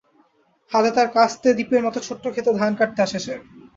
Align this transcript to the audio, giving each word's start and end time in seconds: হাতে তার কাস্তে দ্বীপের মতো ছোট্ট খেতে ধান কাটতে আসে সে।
হাতে 0.71 0.89
তার 0.95 1.07
কাস্তে 1.15 1.49
দ্বীপের 1.53 1.81
মতো 1.83 1.99
ছোট্ট 2.07 2.23
খেতে 2.35 2.51
ধান 2.59 2.71
কাটতে 2.79 2.99
আসে 3.01 3.19
সে। 3.19 3.35